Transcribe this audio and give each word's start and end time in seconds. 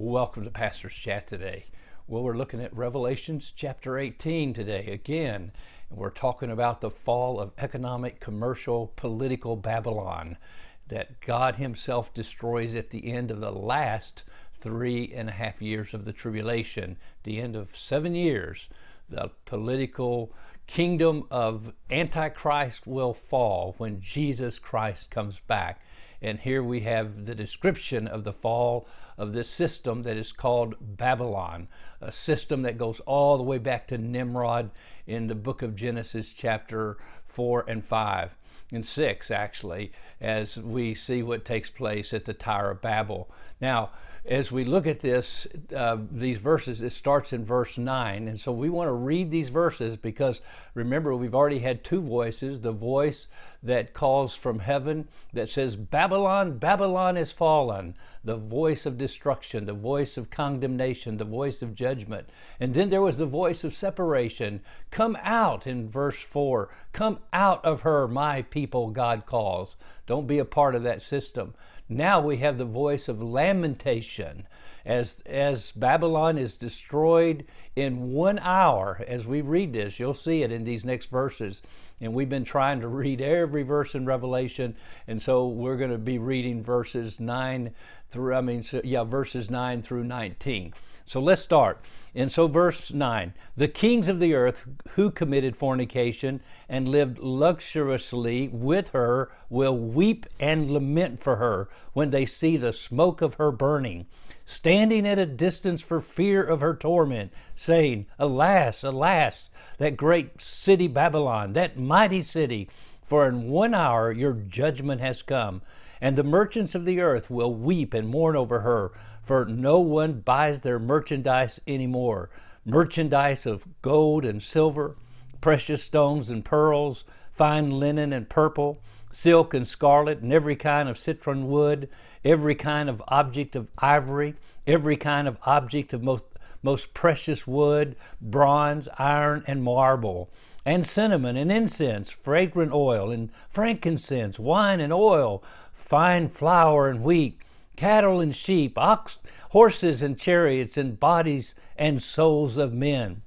Welcome 0.00 0.44
to 0.44 0.50
Pastor's 0.52 0.94
Chat 0.94 1.26
today. 1.26 1.64
Well, 2.06 2.22
we're 2.22 2.36
looking 2.36 2.62
at 2.62 2.72
Revelations 2.72 3.52
chapter 3.54 3.98
18 3.98 4.54
today 4.54 4.86
again, 4.86 5.50
and 5.90 5.98
we're 5.98 6.10
talking 6.10 6.52
about 6.52 6.80
the 6.80 6.88
fall 6.88 7.40
of 7.40 7.50
economic, 7.58 8.20
commercial, 8.20 8.92
political 8.94 9.56
Babylon 9.56 10.38
that 10.86 11.20
God 11.20 11.56
Himself 11.56 12.14
destroys 12.14 12.76
at 12.76 12.90
the 12.90 13.10
end 13.10 13.32
of 13.32 13.40
the 13.40 13.50
last 13.50 14.22
three 14.60 15.12
and 15.12 15.28
a 15.28 15.32
half 15.32 15.60
years 15.60 15.92
of 15.92 16.04
the 16.04 16.12
tribulation, 16.12 16.96
the 17.24 17.40
end 17.40 17.56
of 17.56 17.74
seven 17.74 18.14
years. 18.14 18.68
The 19.08 19.32
political 19.46 20.32
kingdom 20.68 21.26
of 21.28 21.72
Antichrist 21.90 22.86
will 22.86 23.14
fall 23.14 23.74
when 23.78 24.00
Jesus 24.00 24.60
Christ 24.60 25.10
comes 25.10 25.40
back. 25.40 25.82
And 26.20 26.40
here 26.40 26.62
we 26.62 26.80
have 26.80 27.26
the 27.26 27.34
description 27.34 28.08
of 28.08 28.24
the 28.24 28.32
fall 28.32 28.88
of 29.16 29.32
this 29.32 29.48
system 29.48 30.02
that 30.02 30.16
is 30.16 30.32
called 30.32 30.74
Babylon, 30.80 31.68
a 32.00 32.10
system 32.10 32.62
that 32.62 32.78
goes 32.78 33.00
all 33.00 33.36
the 33.36 33.44
way 33.44 33.58
back 33.58 33.86
to 33.88 33.98
Nimrod 33.98 34.70
in 35.08 35.26
the 35.26 35.34
book 35.34 35.62
of 35.62 35.74
Genesis, 35.74 36.30
chapter 36.30 36.98
4 37.26 37.64
and 37.66 37.84
5 37.84 38.36
and 38.72 38.84
6, 38.84 39.30
actually, 39.30 39.90
as 40.20 40.58
we 40.58 40.94
see 40.94 41.22
what 41.22 41.44
takes 41.44 41.70
place 41.70 42.12
at 42.12 42.26
the 42.26 42.34
Tower 42.34 42.70
of 42.70 42.82
Babel. 42.82 43.30
Now, 43.60 43.90
as 44.28 44.52
we 44.52 44.64
look 44.64 44.86
at 44.86 45.00
this, 45.00 45.46
uh, 45.74 45.96
these 46.10 46.38
verses, 46.38 46.82
it 46.82 46.92
starts 46.92 47.32
in 47.32 47.46
verse 47.46 47.78
9. 47.78 48.28
And 48.28 48.38
so 48.38 48.52
we 48.52 48.68
want 48.68 48.88
to 48.88 48.92
read 48.92 49.30
these 49.30 49.48
verses 49.48 49.96
because 49.96 50.42
remember, 50.74 51.16
we've 51.16 51.34
already 51.34 51.60
had 51.60 51.82
two 51.82 52.02
voices 52.02 52.60
the 52.60 52.72
voice 52.72 53.28
that 53.62 53.94
calls 53.94 54.34
from 54.34 54.58
heaven 54.58 55.08
that 55.32 55.48
says, 55.48 55.76
Babylon, 55.76 56.58
Babylon 56.58 57.16
is 57.16 57.32
fallen, 57.32 57.94
the 58.22 58.36
voice 58.36 58.84
of 58.84 58.98
destruction, 58.98 59.64
the 59.64 59.72
voice 59.72 60.18
of 60.18 60.30
condemnation, 60.30 61.16
the 61.16 61.24
voice 61.24 61.62
of 61.62 61.74
judgment. 61.74 62.28
And 62.60 62.74
then 62.74 62.90
there 62.90 63.02
was 63.02 63.16
the 63.16 63.26
voice 63.26 63.64
of 63.64 63.72
separation. 63.72 64.60
Come 64.98 65.16
out 65.22 65.68
in 65.68 65.88
verse 65.88 66.20
4. 66.22 66.68
Come 66.92 67.20
out 67.32 67.64
of 67.64 67.82
her, 67.82 68.08
my 68.08 68.42
people, 68.42 68.90
God 68.90 69.26
calls. 69.26 69.76
Don't 70.08 70.26
be 70.26 70.40
a 70.40 70.44
part 70.44 70.74
of 70.74 70.82
that 70.82 71.02
system. 71.02 71.54
Now 71.88 72.20
we 72.20 72.38
have 72.38 72.58
the 72.58 72.64
voice 72.64 73.06
of 73.06 73.22
lamentation 73.22 74.48
as, 74.84 75.22
as 75.24 75.70
Babylon 75.70 76.36
is 76.36 76.56
destroyed 76.56 77.46
in 77.76 78.10
one 78.10 78.40
hour. 78.40 79.00
As 79.06 79.24
we 79.24 79.40
read 79.40 79.72
this, 79.72 80.00
you'll 80.00 80.14
see 80.14 80.42
it 80.42 80.50
in 80.50 80.64
these 80.64 80.84
next 80.84 81.12
verses. 81.12 81.62
And 82.00 82.12
we've 82.12 82.28
been 82.28 82.44
trying 82.44 82.80
to 82.80 82.88
read 82.88 83.20
every 83.20 83.62
verse 83.62 83.94
in 83.94 84.04
Revelation, 84.04 84.74
and 85.06 85.22
so 85.22 85.46
we're 85.46 85.76
going 85.76 85.92
to 85.92 85.98
be 85.98 86.18
reading 86.18 86.60
verses 86.60 87.20
9 87.20 87.72
through, 88.10 88.34
I 88.34 88.40
mean, 88.40 88.64
yeah, 88.82 89.04
verses 89.04 89.48
9 89.48 89.80
through 89.80 90.04
19. 90.04 90.74
So 91.08 91.20
let's 91.22 91.40
start. 91.40 91.80
And 92.14 92.30
so, 92.30 92.48
verse 92.48 92.92
9 92.92 93.32
The 93.56 93.66
kings 93.66 94.08
of 94.08 94.20
the 94.20 94.34
earth 94.34 94.66
who 94.90 95.10
committed 95.10 95.56
fornication 95.56 96.42
and 96.68 96.86
lived 96.86 97.18
luxuriously 97.18 98.48
with 98.48 98.90
her 98.90 99.30
will 99.48 99.74
weep 99.74 100.26
and 100.38 100.70
lament 100.70 101.22
for 101.22 101.36
her 101.36 101.70
when 101.94 102.10
they 102.10 102.26
see 102.26 102.58
the 102.58 102.74
smoke 102.74 103.22
of 103.22 103.36
her 103.36 103.50
burning, 103.50 104.04
standing 104.44 105.08
at 105.08 105.18
a 105.18 105.24
distance 105.24 105.80
for 105.80 105.98
fear 105.98 106.44
of 106.44 106.60
her 106.60 106.76
torment, 106.76 107.32
saying, 107.54 108.04
Alas, 108.18 108.84
alas, 108.84 109.48
that 109.78 109.96
great 109.96 110.42
city 110.42 110.88
Babylon, 110.88 111.54
that 111.54 111.78
mighty 111.78 112.20
city, 112.20 112.68
for 113.02 113.26
in 113.26 113.48
one 113.48 113.72
hour 113.72 114.12
your 114.12 114.34
judgment 114.34 115.00
has 115.00 115.22
come. 115.22 115.62
And 116.02 116.16
the 116.16 116.22
merchants 116.22 116.74
of 116.74 116.84
the 116.84 117.00
earth 117.00 117.30
will 117.30 117.54
weep 117.54 117.92
and 117.94 118.06
mourn 118.08 118.36
over 118.36 118.60
her 118.60 118.92
for 119.28 119.44
no 119.44 119.78
one 119.78 120.14
buys 120.20 120.62
their 120.62 120.78
merchandise 120.78 121.60
anymore. 121.66 122.30
Merchandise 122.64 123.44
of 123.44 123.66
gold 123.82 124.24
and 124.24 124.42
silver, 124.42 124.96
precious 125.42 125.82
stones 125.82 126.30
and 126.30 126.42
pearls, 126.42 127.04
fine 127.34 127.78
linen 127.78 128.14
and 128.14 128.30
purple, 128.30 128.78
silk 129.12 129.52
and 129.52 129.68
scarlet, 129.68 130.20
and 130.20 130.32
every 130.32 130.56
kind 130.56 130.88
of 130.88 130.96
citron 130.96 131.46
wood, 131.46 131.90
every 132.24 132.54
kind 132.54 132.88
of 132.88 133.02
object 133.08 133.54
of 133.54 133.68
ivory, 133.76 134.34
every 134.66 134.96
kind 134.96 135.28
of 135.28 135.36
object 135.42 135.92
of 135.92 136.02
most, 136.02 136.24
most 136.62 136.94
precious 136.94 137.46
wood, 137.46 137.96
bronze, 138.22 138.88
iron, 138.96 139.44
and 139.46 139.62
marble, 139.62 140.30
and 140.64 140.86
cinnamon 140.86 141.36
and 141.36 141.52
incense, 141.52 142.08
fragrant 142.08 142.72
oil 142.72 143.10
and 143.10 143.28
frankincense, 143.50 144.38
wine 144.38 144.80
and 144.80 144.90
oil, 144.90 145.44
fine 145.74 146.30
flour 146.30 146.88
and 146.88 147.02
wheat 147.02 147.42
cattle 147.78 148.20
and 148.20 148.34
sheep, 148.34 148.76
ox, 148.76 149.18
horses 149.50 150.02
and 150.02 150.18
chariots, 150.18 150.76
and 150.76 150.98
bodies 150.98 151.54
and 151.76 152.02
souls 152.02 152.56
of 152.56 152.74
men. 152.74 153.22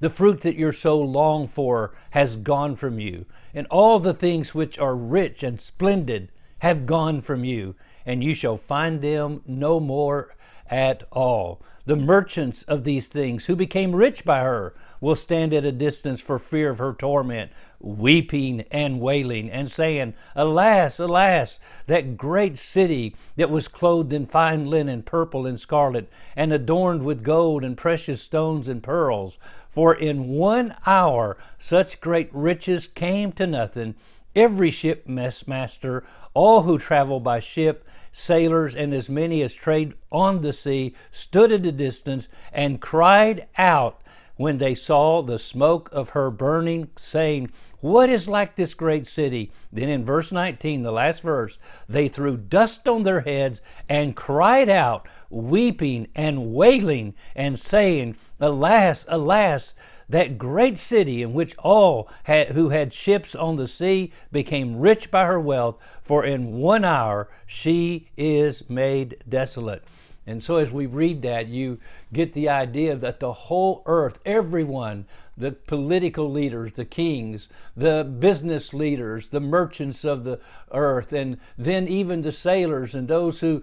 The 0.00 0.08
fruit 0.08 0.40
that 0.40 0.56
your 0.56 0.72
soul 0.72 1.06
longed 1.06 1.50
for 1.50 1.94
has 2.10 2.36
gone 2.36 2.74
from 2.74 2.98
you, 2.98 3.26
and 3.52 3.66
all 3.66 3.98
the 3.98 4.14
things 4.14 4.54
which 4.54 4.78
are 4.78 4.96
rich 4.96 5.42
and 5.42 5.60
splendid 5.60 6.32
have 6.60 6.86
gone 6.86 7.20
from 7.20 7.44
you, 7.44 7.74
and 8.06 8.24
you 8.24 8.34
shall 8.34 8.56
find 8.56 9.02
them 9.02 9.42
no 9.46 9.78
more 9.78 10.34
at 10.70 11.02
all. 11.12 11.60
The 11.86 11.96
merchants 11.96 12.62
of 12.62 12.84
these 12.84 13.08
things 13.08 13.44
who 13.44 13.54
became 13.54 13.94
rich 13.94 14.24
by 14.24 14.40
her 14.40 14.74
will 15.02 15.16
stand 15.16 15.52
at 15.52 15.66
a 15.66 15.72
distance 15.72 16.22
for 16.22 16.38
fear 16.38 16.70
of 16.70 16.78
her 16.78 16.94
torment, 16.94 17.52
weeping 17.78 18.64
and 18.70 19.00
wailing, 19.00 19.50
and 19.50 19.70
saying, 19.70 20.14
Alas, 20.34 20.98
alas, 20.98 21.60
that 21.86 22.16
great 22.16 22.56
city 22.56 23.14
that 23.36 23.50
was 23.50 23.68
clothed 23.68 24.14
in 24.14 24.24
fine 24.24 24.64
linen, 24.70 25.02
purple 25.02 25.46
and 25.46 25.60
scarlet, 25.60 26.08
and 26.34 26.54
adorned 26.54 27.02
with 27.04 27.22
gold 27.22 27.62
and 27.62 27.76
precious 27.76 28.22
stones 28.22 28.66
and 28.66 28.82
pearls. 28.82 29.36
For 29.68 29.94
in 29.94 30.28
one 30.28 30.74
hour 30.86 31.36
such 31.58 32.00
great 32.00 32.30
riches 32.32 32.86
came 32.86 33.30
to 33.32 33.46
nothing. 33.46 33.94
Every 34.34 34.70
ship 34.70 35.06
master, 35.06 36.02
all 36.32 36.62
who 36.62 36.78
travel 36.78 37.20
by 37.20 37.40
ship, 37.40 37.86
sailors, 38.16 38.76
and 38.76 38.94
as 38.94 39.10
many 39.10 39.42
as 39.42 39.52
trade 39.52 39.92
on 40.12 40.40
the 40.40 40.52
sea, 40.52 40.94
stood 41.10 41.50
at 41.50 41.66
a 41.66 41.72
distance 41.72 42.28
and 42.52 42.80
cried 42.80 43.46
out 43.58 44.00
when 44.36 44.58
they 44.58 44.74
saw 44.74 45.20
the 45.20 45.38
smoke 45.38 45.88
of 45.92 46.10
her 46.10 46.30
burning, 46.30 46.88
saying, 46.96 47.50
What 47.80 48.08
is 48.08 48.28
like 48.28 48.54
this 48.54 48.72
great 48.72 49.08
city? 49.08 49.50
Then 49.72 49.88
in 49.88 50.04
verse 50.04 50.30
19, 50.30 50.82
the 50.82 50.92
last 50.92 51.22
verse, 51.22 51.58
they 51.88 52.06
threw 52.06 52.36
dust 52.36 52.86
on 52.86 53.02
their 53.02 53.22
heads 53.22 53.60
and 53.88 54.14
cried 54.14 54.68
out, 54.68 55.08
weeping 55.28 56.06
and 56.14 56.54
wailing, 56.54 57.14
and 57.34 57.58
saying, 57.58 58.16
Alas, 58.38 59.04
alas, 59.08 59.74
that 60.08 60.38
great 60.38 60.78
city 60.78 61.22
in 61.22 61.32
which 61.32 61.56
all 61.58 62.08
had, 62.24 62.48
who 62.48 62.70
had 62.70 62.92
ships 62.92 63.34
on 63.34 63.56
the 63.56 63.68
sea 63.68 64.12
became 64.32 64.78
rich 64.78 65.10
by 65.10 65.24
her 65.24 65.40
wealth, 65.40 65.76
for 66.02 66.24
in 66.24 66.58
one 66.58 66.84
hour 66.84 67.28
she 67.46 68.08
is 68.16 68.68
made 68.68 69.16
desolate. 69.28 69.82
And 70.26 70.42
so, 70.42 70.56
as 70.56 70.70
we 70.70 70.86
read 70.86 71.20
that, 71.22 71.48
you 71.48 71.78
get 72.12 72.32
the 72.32 72.48
idea 72.48 72.96
that 72.96 73.20
the 73.20 73.32
whole 73.32 73.82
earth, 73.84 74.20
everyone, 74.24 75.04
the 75.36 75.52
political 75.52 76.30
leaders, 76.30 76.72
the 76.72 76.84
kings, 76.84 77.48
the 77.76 78.04
business 78.18 78.72
leaders, 78.72 79.28
the 79.28 79.40
merchants 79.40 80.04
of 80.04 80.24
the 80.24 80.40
earth, 80.72 81.12
and 81.12 81.38
then 81.58 81.86
even 81.88 82.22
the 82.22 82.32
sailors 82.32 82.94
and 82.94 83.08
those 83.08 83.40
who 83.40 83.62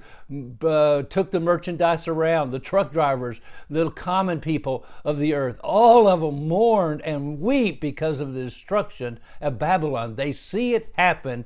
uh, 0.63 1.01
took 1.03 1.31
the 1.31 1.39
merchandise 1.39 2.07
around, 2.07 2.51
the 2.51 2.59
truck 2.59 2.91
drivers, 2.91 3.39
the 3.69 3.89
common 3.91 4.39
people 4.39 4.85
of 5.03 5.17
the 5.17 5.33
earth, 5.33 5.59
all 5.63 6.07
of 6.07 6.21
them 6.21 6.47
mourn 6.47 7.01
and 7.03 7.39
weep 7.39 7.81
because 7.81 8.19
of 8.19 8.33
the 8.33 8.43
destruction 8.43 9.19
of 9.39 9.57
Babylon. 9.57 10.15
They 10.15 10.33
see 10.33 10.75
it 10.75 10.91
happen 10.95 11.45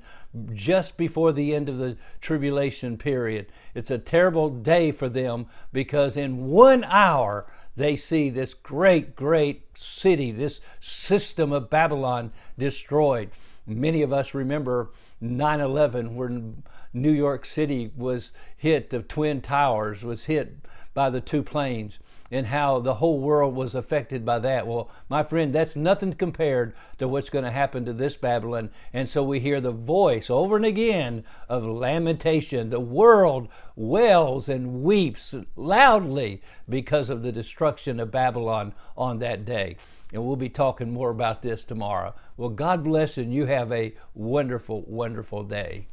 just 0.53 0.97
before 0.97 1.31
the 1.31 1.53
end 1.53 1.69
of 1.69 1.77
the 1.77 1.97
tribulation 2.21 2.97
period. 2.97 3.47
It's 3.73 3.91
a 3.91 3.97
terrible 3.97 4.49
day 4.49 4.91
for 4.91 5.09
them 5.09 5.47
because 5.71 6.17
in 6.17 6.47
one 6.47 6.83
hour 6.83 7.45
they 7.75 7.95
see 7.95 8.29
this 8.29 8.53
great, 8.53 9.15
great 9.15 9.77
city, 9.77 10.31
this 10.31 10.61
system 10.79 11.51
of 11.51 11.69
Babylon 11.69 12.31
destroyed. 12.57 13.29
Many 13.67 14.01
of 14.01 14.13
us 14.13 14.33
remember 14.33 14.91
9 15.21 15.59
11 15.59 16.15
when 16.15 16.63
New 16.93 17.11
York 17.11 17.45
City 17.45 17.91
was 17.95 18.31
hit, 18.55 18.89
the 18.89 19.01
Twin 19.01 19.41
Towers 19.41 20.03
was 20.03 20.25
hit 20.25 20.55
by 20.93 21.09
the 21.09 21.21
two 21.21 21.43
planes 21.43 21.99
and 22.31 22.47
how 22.47 22.79
the 22.79 22.95
whole 22.95 23.19
world 23.19 23.55
was 23.55 23.75
affected 23.75 24.25
by 24.25 24.39
that. 24.39 24.65
Well, 24.65 24.89
my 25.09 25.23
friend, 25.23 25.53
that's 25.53 25.75
nothing 25.75 26.13
compared 26.13 26.73
to 26.97 27.07
what's 27.07 27.29
going 27.29 27.45
to 27.45 27.51
happen 27.51 27.85
to 27.85 27.93
this 27.93 28.17
Babylon. 28.17 28.71
And 28.93 29.07
so 29.07 29.23
we 29.23 29.39
hear 29.39 29.61
the 29.61 29.71
voice 29.71 30.29
over 30.29 30.55
and 30.55 30.65
again 30.65 31.23
of 31.49 31.63
lamentation. 31.63 32.69
The 32.69 32.79
world 32.79 33.49
wails 33.75 34.49
and 34.49 34.83
weeps 34.83 35.35
loudly 35.55 36.41
because 36.67 37.09
of 37.09 37.21
the 37.21 37.31
destruction 37.31 37.99
of 37.99 38.11
Babylon 38.11 38.73
on 38.97 39.19
that 39.19 39.45
day. 39.45 39.77
And 40.13 40.25
we'll 40.25 40.35
be 40.35 40.49
talking 40.49 40.91
more 40.91 41.09
about 41.09 41.41
this 41.41 41.63
tomorrow. 41.63 42.13
Well, 42.37 42.49
God 42.49 42.83
bless 42.83 43.17
and 43.17 43.33
you 43.33 43.45
have 43.45 43.71
a 43.71 43.93
wonderful, 44.13 44.83
wonderful 44.87 45.43
day. 45.43 45.87